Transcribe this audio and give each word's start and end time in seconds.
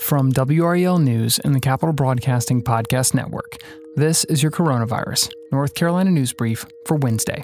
From 0.00 0.32
WRAL 0.32 0.98
News 0.98 1.38
and 1.40 1.54
the 1.54 1.60
Capital 1.60 1.92
Broadcasting 1.92 2.62
Podcast 2.64 3.14
Network, 3.14 3.58
this 3.96 4.24
is 4.24 4.42
your 4.42 4.50
Coronavirus 4.50 5.30
North 5.52 5.74
Carolina 5.74 6.10
News 6.10 6.32
Brief 6.32 6.64
for 6.86 6.96
Wednesday, 6.96 7.42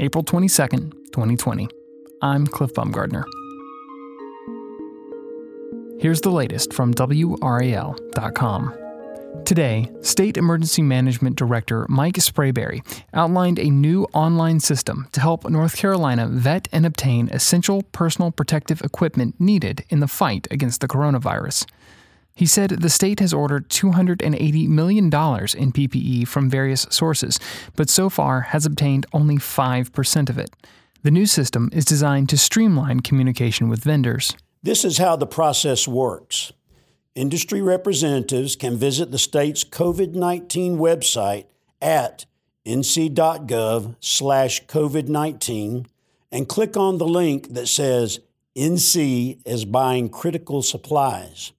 April 0.00 0.24
22nd, 0.24 0.90
2020. 1.12 1.68
I'm 2.22 2.46
Cliff 2.46 2.72
Baumgardner. 2.72 3.24
Here's 6.00 6.22
the 6.22 6.30
latest 6.30 6.72
from 6.72 6.94
WRAL.com. 6.94 8.87
Today, 9.44 9.90
State 10.02 10.36
Emergency 10.36 10.82
Management 10.82 11.36
Director 11.36 11.86
Mike 11.88 12.16
Sprayberry 12.16 12.82
outlined 13.14 13.58
a 13.58 13.70
new 13.70 14.04
online 14.12 14.60
system 14.60 15.08
to 15.12 15.20
help 15.20 15.48
North 15.48 15.76
Carolina 15.76 16.28
vet 16.28 16.68
and 16.70 16.84
obtain 16.84 17.28
essential 17.32 17.82
personal 17.92 18.30
protective 18.30 18.82
equipment 18.82 19.40
needed 19.40 19.84
in 19.88 20.00
the 20.00 20.06
fight 20.06 20.46
against 20.50 20.80
the 20.80 20.88
coronavirus. 20.88 21.66
He 22.34 22.46
said 22.46 22.70
the 22.70 22.90
state 22.90 23.20
has 23.20 23.32
ordered 23.32 23.68
$280 23.68 24.68
million 24.68 25.06
in 25.06 25.10
PPE 25.10 26.28
from 26.28 26.48
various 26.48 26.86
sources, 26.90 27.40
but 27.74 27.90
so 27.90 28.08
far 28.08 28.42
has 28.42 28.64
obtained 28.64 29.06
only 29.12 29.38
5% 29.38 30.30
of 30.30 30.38
it. 30.38 30.50
The 31.02 31.10
new 31.10 31.26
system 31.26 31.70
is 31.72 31.84
designed 31.84 32.28
to 32.28 32.38
streamline 32.38 33.00
communication 33.00 33.68
with 33.68 33.82
vendors. 33.82 34.34
This 34.62 34.84
is 34.84 34.98
how 34.98 35.16
the 35.16 35.26
process 35.26 35.88
works. 35.88 36.52
Industry 37.18 37.60
representatives 37.60 38.54
can 38.54 38.76
visit 38.76 39.10
the 39.10 39.18
state's 39.18 39.64
COVID-19 39.64 40.76
website 40.76 41.46
at 41.82 42.26
nc.gov 42.64 43.96
slash 43.98 44.64
COVID-19 44.66 45.86
and 46.30 46.48
click 46.48 46.76
on 46.76 46.98
the 46.98 47.08
link 47.08 47.54
that 47.54 47.66
says 47.66 48.20
NC 48.56 49.40
is 49.44 49.64
buying 49.64 50.10
critical 50.10 50.62
supplies. 50.62 51.50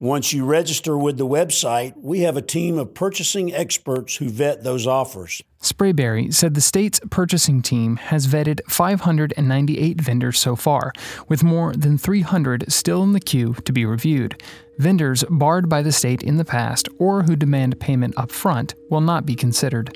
Once 0.00 0.32
you 0.32 0.44
register 0.44 0.96
with 0.96 1.18
the 1.18 1.26
website, 1.26 1.92
we 1.96 2.20
have 2.20 2.36
a 2.36 2.42
team 2.42 2.78
of 2.78 2.94
purchasing 2.94 3.52
experts 3.52 4.14
who 4.18 4.28
vet 4.28 4.62
those 4.62 4.86
offers. 4.86 5.42
Sprayberry 5.60 6.32
said 6.32 6.54
the 6.54 6.60
state's 6.60 7.00
purchasing 7.10 7.60
team 7.60 7.96
has 7.96 8.28
vetted 8.28 8.60
598 8.68 10.00
vendors 10.00 10.38
so 10.38 10.54
far, 10.54 10.92
with 11.26 11.42
more 11.42 11.72
than 11.72 11.98
300 11.98 12.70
still 12.70 13.02
in 13.02 13.12
the 13.12 13.18
queue 13.18 13.54
to 13.64 13.72
be 13.72 13.84
reviewed. 13.84 14.40
Vendors 14.78 15.24
barred 15.30 15.68
by 15.68 15.82
the 15.82 15.90
state 15.90 16.22
in 16.22 16.36
the 16.36 16.44
past 16.44 16.88
or 17.00 17.24
who 17.24 17.34
demand 17.34 17.80
payment 17.80 18.14
up 18.16 18.30
front 18.30 18.76
will 18.90 19.00
not 19.00 19.26
be 19.26 19.34
considered. 19.34 19.90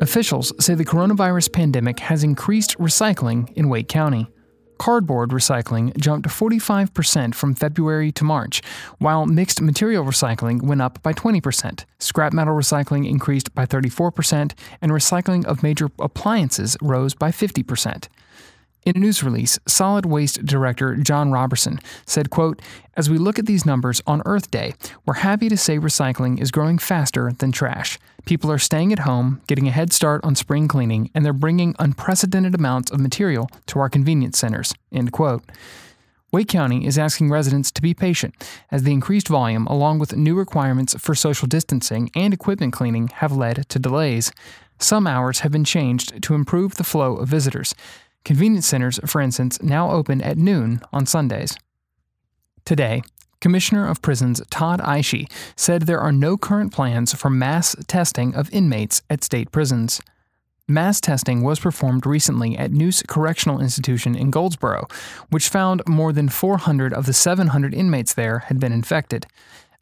Officials 0.00 0.54
say 0.58 0.74
the 0.74 0.86
coronavirus 0.86 1.52
pandemic 1.52 2.00
has 2.00 2.24
increased 2.24 2.78
recycling 2.78 3.52
in 3.54 3.68
Wake 3.68 3.88
County. 3.88 4.30
Cardboard 4.78 5.30
recycling 5.30 5.96
jumped 5.96 6.28
45% 6.28 7.34
from 7.34 7.54
February 7.54 8.12
to 8.12 8.24
March, 8.24 8.62
while 8.98 9.26
mixed 9.26 9.60
material 9.60 10.04
recycling 10.04 10.62
went 10.62 10.80
up 10.80 11.02
by 11.02 11.12
20%. 11.12 11.84
Scrap 11.98 12.32
metal 12.32 12.54
recycling 12.54 13.08
increased 13.08 13.54
by 13.54 13.66
34%, 13.66 14.52
and 14.80 14.92
recycling 14.92 15.44
of 15.44 15.62
major 15.62 15.90
appliances 15.98 16.76
rose 16.80 17.14
by 17.14 17.30
50%. 17.30 18.08
In 18.88 18.96
a 18.96 19.00
news 19.00 19.22
release, 19.22 19.58
Solid 19.66 20.06
Waste 20.06 20.46
Director 20.46 20.96
John 20.96 21.30
Robertson 21.30 21.78
said, 22.06 22.30
quote, 22.30 22.62
As 22.96 23.10
we 23.10 23.18
look 23.18 23.38
at 23.38 23.44
these 23.44 23.66
numbers 23.66 24.00
on 24.06 24.22
Earth 24.24 24.50
Day, 24.50 24.72
we're 25.04 25.12
happy 25.12 25.50
to 25.50 25.58
say 25.58 25.78
recycling 25.78 26.40
is 26.40 26.50
growing 26.50 26.78
faster 26.78 27.30
than 27.32 27.52
trash. 27.52 27.98
People 28.24 28.50
are 28.50 28.56
staying 28.56 28.90
at 28.94 29.00
home, 29.00 29.42
getting 29.46 29.68
a 29.68 29.72
head 29.72 29.92
start 29.92 30.24
on 30.24 30.34
spring 30.34 30.68
cleaning, 30.68 31.10
and 31.14 31.22
they're 31.22 31.34
bringing 31.34 31.76
unprecedented 31.78 32.54
amounts 32.54 32.90
of 32.90 32.98
material 32.98 33.50
to 33.66 33.78
our 33.78 33.90
convenience 33.90 34.38
centers. 34.38 34.72
End 34.90 35.12
quote. 35.12 35.44
Wake 36.32 36.48
County 36.48 36.86
is 36.86 36.96
asking 36.96 37.28
residents 37.28 37.70
to 37.72 37.82
be 37.82 37.92
patient, 37.92 38.34
as 38.70 38.84
the 38.84 38.92
increased 38.92 39.28
volume, 39.28 39.66
along 39.66 39.98
with 39.98 40.16
new 40.16 40.34
requirements 40.34 40.94
for 40.98 41.14
social 41.14 41.46
distancing 41.46 42.10
and 42.14 42.32
equipment 42.32 42.72
cleaning, 42.72 43.08
have 43.16 43.32
led 43.32 43.68
to 43.68 43.78
delays. 43.78 44.32
Some 44.78 45.06
hours 45.06 45.40
have 45.40 45.52
been 45.52 45.64
changed 45.64 46.22
to 46.22 46.34
improve 46.34 46.76
the 46.76 46.84
flow 46.84 47.16
of 47.16 47.28
visitors. 47.28 47.74
Convenience 48.28 48.66
centers, 48.66 49.00
for 49.06 49.22
instance, 49.22 49.58
now 49.62 49.90
open 49.90 50.20
at 50.20 50.36
noon 50.36 50.82
on 50.92 51.06
Sundays. 51.06 51.56
Today, 52.66 53.00
Commissioner 53.40 53.88
of 53.88 54.02
Prisons 54.02 54.42
Todd 54.50 54.80
Ishee 54.80 55.32
said 55.56 55.86
there 55.86 55.98
are 55.98 56.12
no 56.12 56.36
current 56.36 56.70
plans 56.70 57.14
for 57.14 57.30
mass 57.30 57.74
testing 57.86 58.34
of 58.34 58.52
inmates 58.52 59.00
at 59.08 59.24
state 59.24 59.50
prisons. 59.50 60.02
Mass 60.68 61.00
testing 61.00 61.42
was 61.42 61.58
performed 61.58 62.04
recently 62.04 62.54
at 62.58 62.70
Neuse 62.70 63.02
Correctional 63.08 63.62
Institution 63.62 64.14
in 64.14 64.30
Goldsboro, 64.30 64.86
which 65.30 65.48
found 65.48 65.80
more 65.88 66.12
than 66.12 66.28
400 66.28 66.92
of 66.92 67.06
the 67.06 67.14
700 67.14 67.72
inmates 67.72 68.12
there 68.12 68.40
had 68.40 68.60
been 68.60 68.72
infected. 68.72 69.26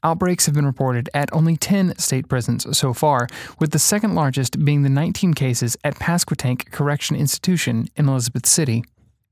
Outbreaks 0.07 0.47
have 0.47 0.55
been 0.55 0.67
reported 0.67 1.11
at 1.15 1.33
only 1.33 1.57
10 1.57 1.99
state 1.99 2.29
prisons 2.29 2.79
so 2.79 2.93
far, 2.93 3.27
with 3.59 3.73
the 3.73 3.81
second 3.81 4.15
largest 4.15 4.65
being 4.65 4.85
the 4.85 4.89
19 4.89 5.35
cases 5.35 5.77
at 5.83 5.97
Pasquotank 5.97 6.71
Correction 6.71 7.17
Institution 7.17 7.89
in 7.97 8.09
Elizabeth 8.09 8.47
City. 8.47 8.85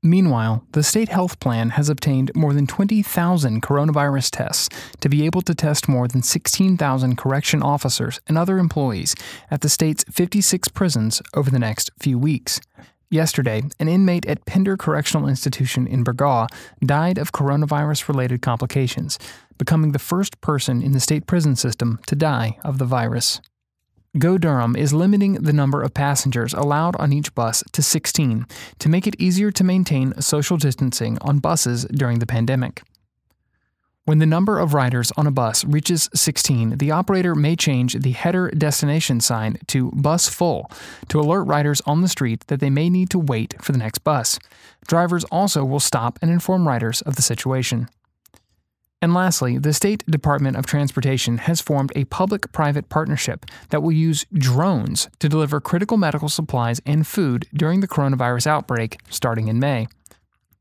Meanwhile, 0.03 0.65
the 0.73 0.83
state 0.83 1.07
health 1.07 1.39
plan 1.39 1.69
has 1.69 1.87
obtained 1.87 2.29
more 2.35 2.51
than 2.51 2.67
20,000 2.67 3.61
coronavirus 3.61 4.31
tests 4.31 4.67
to 4.99 5.07
be 5.07 5.25
able 5.25 5.41
to 5.43 5.55
test 5.55 5.87
more 5.87 6.09
than 6.09 6.21
16,000 6.21 7.15
correction 7.17 7.63
officers 7.63 8.19
and 8.27 8.37
other 8.37 8.57
employees 8.57 9.15
at 9.49 9.61
the 9.61 9.69
state's 9.69 10.03
56 10.11 10.67
prisons 10.67 11.21
over 11.33 11.49
the 11.49 11.57
next 11.57 11.89
few 12.01 12.19
weeks. 12.19 12.59
Yesterday, 13.15 13.63
an 13.79 13.87
inmate 13.87 14.25
at 14.25 14.45
Pender 14.45 14.75
Correctional 14.75 15.29
Institution 15.29 15.87
in 15.87 16.03
Burgaw 16.03 16.49
died 16.85 17.17
of 17.17 17.31
coronavirus 17.31 18.09
related 18.09 18.41
complications, 18.41 19.17
becoming 19.57 19.93
the 19.93 19.99
first 19.99 20.41
person 20.41 20.81
in 20.81 20.91
the 20.91 20.99
state 20.99 21.25
prison 21.25 21.55
system 21.55 21.97
to 22.07 22.15
die 22.17 22.57
of 22.65 22.77
the 22.77 22.83
virus. 22.83 23.39
Go 24.19 24.37
Durham 24.37 24.75
is 24.75 24.91
limiting 24.91 25.35
the 25.35 25.53
number 25.53 25.81
of 25.81 25.93
passengers 25.93 26.53
allowed 26.53 26.97
on 26.97 27.13
each 27.13 27.33
bus 27.33 27.63
to 27.71 27.81
16 27.81 28.47
to 28.79 28.89
make 28.89 29.07
it 29.07 29.15
easier 29.17 29.49
to 29.49 29.63
maintain 29.63 30.19
social 30.19 30.57
distancing 30.57 31.17
on 31.21 31.39
buses 31.39 31.85
during 31.85 32.19
the 32.19 32.25
pandemic. 32.25 32.81
When 34.07 34.19
the 34.19 34.27
number 34.27 34.59
of 34.59 34.75
riders 34.75 35.11
on 35.17 35.25
a 35.25 35.31
bus 35.31 35.65
reaches 35.65 36.11
16, 36.13 36.77
the 36.77 36.91
operator 36.91 37.33
may 37.33 37.55
change 37.55 37.95
the 37.95 38.11
header 38.11 38.51
destination 38.51 39.19
sign 39.19 39.57
to 39.65 39.89
bus 39.95 40.29
full 40.29 40.69
to 41.09 41.19
alert 41.19 41.45
riders 41.45 41.81
on 41.87 42.01
the 42.01 42.07
street 42.07 42.45
that 42.45 42.59
they 42.59 42.69
may 42.69 42.87
need 42.87 43.09
to 43.09 43.17
wait 43.17 43.55
for 43.63 43.71
the 43.71 43.79
next 43.79 44.03
bus. 44.03 44.37
Drivers 44.87 45.23
also 45.31 45.65
will 45.65 45.79
stop 45.79 46.19
and 46.21 46.29
inform 46.29 46.67
riders 46.67 47.01
of 47.01 47.15
the 47.15 47.23
situation. 47.23 47.89
And 49.01 49.11
lastly, 49.11 49.57
the 49.57 49.73
State 49.73 50.05
Department 50.05 50.55
of 50.55 50.67
Transportation 50.67 51.39
has 51.39 51.59
formed 51.59 51.91
a 51.95 52.05
public 52.05 52.51
private 52.51 52.89
partnership 52.89 53.47
that 53.71 53.81
will 53.81 53.91
use 53.91 54.27
drones 54.31 55.09
to 55.17 55.27
deliver 55.27 55.59
critical 55.59 55.97
medical 55.97 56.29
supplies 56.29 56.79
and 56.85 57.07
food 57.07 57.47
during 57.55 57.79
the 57.79 57.87
coronavirus 57.87 58.45
outbreak 58.45 58.99
starting 59.09 59.47
in 59.47 59.57
May. 59.57 59.87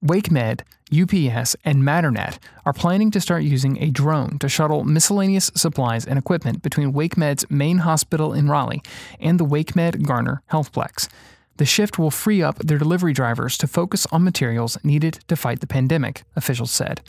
WakeMed, 0.05 0.61
UPS, 0.93 1.57
and 1.65 1.83
Matternet 1.83 2.37
are 2.67 2.75
planning 2.75 3.11
to 3.11 3.23
start 3.23 3.43
using 3.43 3.83
a 3.83 3.89
drone 3.89 4.39
to 4.39 4.51
shuttle 4.51 4.85
miscellaneous 4.85 5.51
supplies 5.55 6.07
and 6.07 6.19
equipment 6.19 6.63
between 6.63 6.93
WakeMed's 6.93 7.51
main 7.51 7.79
hospital 7.79 8.35
in 8.35 8.51
Raleigh 8.51 8.83
and 9.19 9.41
the 9.41 9.47
WakeMed 9.47 10.07
Garner 10.07 10.43
Healthplex. 10.53 11.09
The 11.57 11.65
shift 11.65 11.99
will 11.99 12.11
free 12.11 12.43
up 12.43 12.59
their 12.59 12.77
delivery 12.77 13.15
drivers 13.15 13.57
to 13.57 13.67
focus 13.67 14.07
on 14.13 14.25
materials 14.25 14.77
needed 14.85 15.21
to 15.29 15.37
fight 15.37 15.61
the 15.61 15.67
pandemic, 15.67 16.25
officials 16.37 16.71
said. 16.71 17.01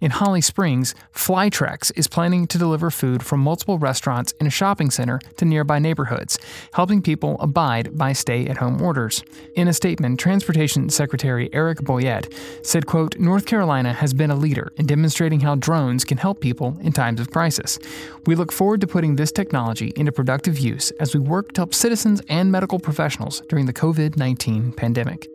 In 0.00 0.10
Holly 0.10 0.40
Springs, 0.40 0.94
Flytrex 1.14 1.92
is 1.94 2.08
planning 2.08 2.46
to 2.46 2.56
deliver 2.56 2.90
food 2.90 3.22
from 3.22 3.40
multiple 3.40 3.78
restaurants 3.78 4.32
in 4.40 4.46
a 4.46 4.50
shopping 4.50 4.90
center 4.90 5.20
to 5.36 5.44
nearby 5.44 5.78
neighborhoods, 5.78 6.38
helping 6.72 7.02
people 7.02 7.36
abide 7.38 7.98
by 7.98 8.14
stay-at-home 8.14 8.80
orders. 8.80 9.22
In 9.56 9.68
a 9.68 9.74
statement, 9.74 10.18
Transportation 10.18 10.88
Secretary 10.88 11.50
Eric 11.52 11.80
Boyette 11.80 12.32
said, 12.64 12.86
quote, 12.86 13.18
North 13.18 13.44
Carolina 13.44 13.92
has 13.92 14.14
been 14.14 14.30
a 14.30 14.36
leader 14.36 14.72
in 14.76 14.86
demonstrating 14.86 15.40
how 15.40 15.54
drones 15.56 16.06
can 16.06 16.16
help 16.16 16.40
people 16.40 16.78
in 16.80 16.92
times 16.92 17.20
of 17.20 17.30
crisis. 17.30 17.78
We 18.24 18.36
look 18.36 18.52
forward 18.52 18.80
to 18.80 18.86
putting 18.86 19.16
this 19.16 19.32
technology 19.32 19.92
into 19.96 20.12
productive 20.12 20.58
use 20.58 20.92
as 20.92 21.12
we 21.12 21.20
work 21.20 21.52
to 21.52 21.60
help 21.60 21.74
citizens 21.74 22.22
and 22.30 22.50
medical 22.50 22.78
professionals 22.78 23.42
during 23.50 23.66
the 23.66 23.74
COVID-19 23.74 24.78
pandemic. 24.78 25.28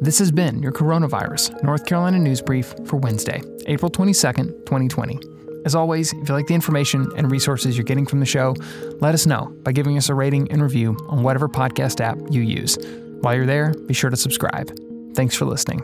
This 0.00 0.20
has 0.20 0.30
been 0.30 0.62
your 0.62 0.70
Coronavirus 0.70 1.60
North 1.64 1.84
Carolina 1.84 2.20
News 2.20 2.40
Brief 2.40 2.72
for 2.86 2.98
Wednesday, 2.98 3.42
April 3.66 3.90
22nd, 3.90 4.46
2020. 4.64 5.18
As 5.64 5.74
always, 5.74 6.12
if 6.12 6.28
you 6.28 6.34
like 6.36 6.46
the 6.46 6.54
information 6.54 7.10
and 7.16 7.28
resources 7.28 7.76
you're 7.76 7.82
getting 7.82 8.06
from 8.06 8.20
the 8.20 8.26
show, 8.26 8.54
let 9.00 9.12
us 9.12 9.26
know 9.26 9.52
by 9.64 9.72
giving 9.72 9.98
us 9.98 10.08
a 10.08 10.14
rating 10.14 10.50
and 10.52 10.62
review 10.62 10.96
on 11.08 11.24
whatever 11.24 11.48
podcast 11.48 12.00
app 12.00 12.16
you 12.30 12.42
use. 12.42 12.78
While 13.22 13.34
you're 13.34 13.44
there, 13.44 13.74
be 13.86 13.94
sure 13.94 14.08
to 14.08 14.16
subscribe. 14.16 14.70
Thanks 15.14 15.34
for 15.34 15.46
listening. 15.46 15.82